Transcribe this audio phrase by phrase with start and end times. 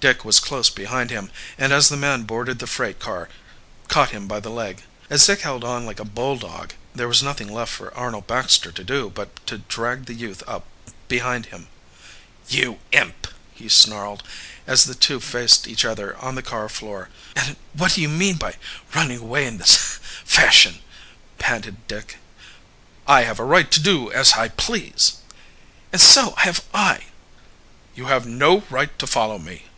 [0.00, 3.30] Dick was close behind him, and as the man boarded the freight car
[3.88, 4.82] caught him by the leg.
[5.08, 8.84] As Dick held on like a bulldog there was nothing left for Arnold Baxter to
[8.84, 10.66] do but to drag the youth up
[11.08, 11.68] behind him.
[12.46, 14.22] "You imp!" he snarled,
[14.66, 17.08] as the two faced each other on the car floor.
[17.72, 18.56] "What do you mean by
[18.90, 21.88] following me in this fashion?" "And what do you mean by running away in this
[21.88, 22.18] fashion?" panted Dick.
[23.06, 25.14] "I have a right to do as I please."
[25.94, 26.60] "And so have!"
[27.94, 29.70] "You have no right to follow me."